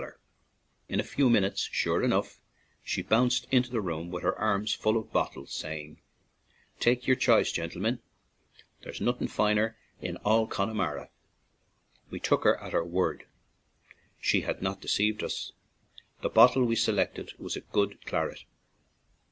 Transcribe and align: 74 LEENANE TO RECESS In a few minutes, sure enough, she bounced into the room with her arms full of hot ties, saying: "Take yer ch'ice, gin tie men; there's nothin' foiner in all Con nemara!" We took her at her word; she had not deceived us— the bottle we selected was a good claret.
74 0.01 0.15
LEENANE 0.15 0.21
TO 0.23 0.87
RECESS 0.87 0.87
In 0.89 0.99
a 0.99 1.15
few 1.15 1.29
minutes, 1.29 1.61
sure 1.71 2.03
enough, 2.03 2.41
she 2.83 3.01
bounced 3.03 3.47
into 3.51 3.69
the 3.69 3.81
room 3.81 4.09
with 4.09 4.23
her 4.23 4.35
arms 4.35 4.73
full 4.73 4.97
of 4.97 5.11
hot 5.11 5.35
ties, 5.35 5.53
saying: 5.53 6.01
"Take 6.79 7.05
yer 7.05 7.13
ch'ice, 7.13 7.51
gin 7.51 7.69
tie 7.69 7.79
men; 7.79 7.99
there's 8.81 8.99
nothin' 8.99 9.27
foiner 9.27 9.75
in 10.01 10.17
all 10.25 10.47
Con 10.47 10.69
nemara!" 10.69 11.11
We 12.09 12.19
took 12.19 12.45
her 12.45 12.59
at 12.63 12.73
her 12.73 12.83
word; 12.83 13.27
she 14.19 14.41
had 14.41 14.63
not 14.63 14.81
deceived 14.81 15.23
us— 15.23 15.51
the 16.23 16.29
bottle 16.29 16.65
we 16.65 16.75
selected 16.75 17.33
was 17.37 17.55
a 17.55 17.61
good 17.61 18.03
claret. 18.07 18.45